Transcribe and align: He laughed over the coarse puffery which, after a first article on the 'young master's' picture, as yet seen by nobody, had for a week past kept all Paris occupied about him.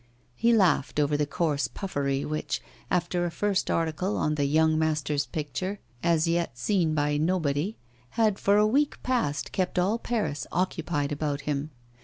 He 0.33 0.51
laughed 0.51 0.99
over 0.99 1.15
the 1.15 1.27
coarse 1.27 1.67
puffery 1.67 2.25
which, 2.25 2.59
after 2.89 3.23
a 3.23 3.29
first 3.29 3.69
article 3.69 4.17
on 4.17 4.33
the 4.33 4.45
'young 4.45 4.79
master's' 4.79 5.27
picture, 5.27 5.79
as 6.01 6.27
yet 6.27 6.57
seen 6.57 6.95
by 6.95 7.17
nobody, 7.17 7.77
had 8.17 8.39
for 8.39 8.57
a 8.57 8.65
week 8.65 9.03
past 9.03 9.51
kept 9.51 9.77
all 9.77 9.99
Paris 9.99 10.47
occupied 10.51 11.11
about 11.11 11.41
him. 11.41 11.69